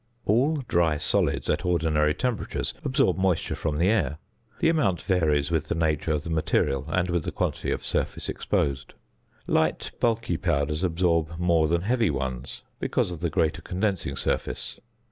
[0.25, 4.17] All dry solids at ordinary temperatures absorb moisture from the air.
[4.57, 8.27] The amount varies with the nature of the material and with the quantity of surface
[8.27, 8.95] exposed.
[9.45, 14.79] Light bulky powders absorb more than heavy ones, because of the greater condensing surface.